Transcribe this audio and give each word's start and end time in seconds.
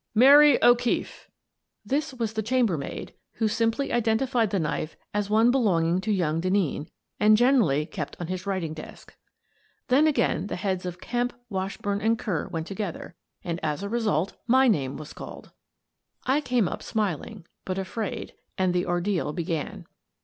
"Mary 0.15 0.57
O'Keif!" 0.63 1.29
This 1.85 2.11
was 2.11 2.33
the 2.33 2.41
chambermaid, 2.41 3.13
who 3.33 3.47
simply 3.47 3.93
identified 3.93 4.49
the 4.49 4.57
knife 4.57 4.97
as 5.13 5.29
one 5.29 5.51
belonging 5.51 6.01
to 6.01 6.11
young 6.11 6.41
Denneen, 6.41 6.87
and 7.19 7.37
generally 7.37 7.85
kept 7.85 8.17
on 8.19 8.25
his 8.25 8.47
writing 8.47 8.73
desk. 8.73 9.15
Then 9.89 10.07
again 10.07 10.47
the 10.47 10.55
heads 10.55 10.87
of 10.87 10.99
Kemp, 11.01 11.33
Washburn, 11.49 12.01
and 12.01 12.17
Kerr 12.17 12.47
went 12.47 12.65
together, 12.65 13.13
and, 13.43 13.59
as 13.61 13.83
a 13.83 13.89
result, 13.89 14.33
my 14.47 14.67
name 14.67 14.97
was 14.97 15.13
called. 15.13 15.51
I 16.25 16.41
came 16.41 16.67
up 16.67 16.81
smiling, 16.81 17.45
but 17.63 17.77
afraid, 17.77 18.33
and 18.57 18.73
the 18.73 18.87
ordeal 18.87 19.33
began. 19.33 19.85